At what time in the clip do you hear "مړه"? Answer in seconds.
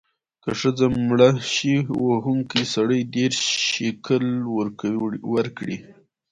1.07-1.29